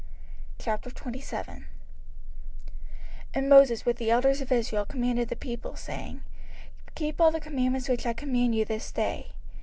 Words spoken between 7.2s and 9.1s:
all the commandments which I command you this